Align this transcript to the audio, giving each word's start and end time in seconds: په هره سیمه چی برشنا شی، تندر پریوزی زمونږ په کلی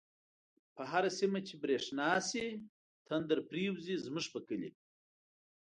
په 0.75 0.83
هره 0.91 1.09
سیمه 1.19 1.39
چی 1.47 1.55
برشنا 1.61 2.09
شی، 2.29 2.47
تندر 3.07 3.37
پریوزی 3.49 3.95
زمونږ 4.05 4.25
په 4.33 4.39
کلی 4.47 4.69